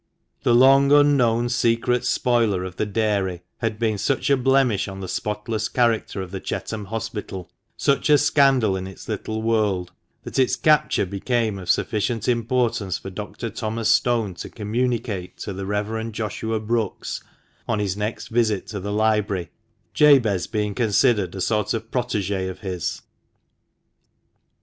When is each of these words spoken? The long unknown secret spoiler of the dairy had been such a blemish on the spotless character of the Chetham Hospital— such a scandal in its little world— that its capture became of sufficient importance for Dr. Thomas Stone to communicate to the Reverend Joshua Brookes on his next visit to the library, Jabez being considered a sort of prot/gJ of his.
The 0.41 0.55
long 0.55 0.91
unknown 0.91 1.49
secret 1.49 2.05
spoiler 2.05 2.63
of 2.63 2.77
the 2.77 2.87
dairy 2.87 3.43
had 3.59 3.77
been 3.77 3.99
such 3.99 4.31
a 4.31 4.35
blemish 4.35 4.87
on 4.87 4.99
the 4.99 5.07
spotless 5.07 5.69
character 5.69 6.23
of 6.23 6.31
the 6.31 6.39
Chetham 6.39 6.85
Hospital— 6.85 7.51
such 7.87 8.09
a 8.09 8.17
scandal 8.17 8.75
in 8.75 8.87
its 8.87 9.07
little 9.07 9.43
world— 9.43 9.91
that 10.23 10.39
its 10.39 10.55
capture 10.55 11.05
became 11.05 11.59
of 11.59 11.69
sufficient 11.69 12.27
importance 12.27 12.97
for 12.97 13.11
Dr. 13.11 13.51
Thomas 13.51 13.89
Stone 13.89 14.33
to 14.41 14.49
communicate 14.49 15.37
to 15.37 15.53
the 15.53 15.67
Reverend 15.67 16.13
Joshua 16.15 16.59
Brookes 16.59 17.21
on 17.67 17.77
his 17.77 17.95
next 17.95 18.29
visit 18.29 18.65
to 18.69 18.79
the 18.79 18.91
library, 18.91 19.51
Jabez 19.93 20.47
being 20.47 20.73
considered 20.73 21.35
a 21.35 21.41
sort 21.41 21.75
of 21.75 21.91
prot/gJ 21.91 22.49
of 22.49 22.61
his. 22.61 23.03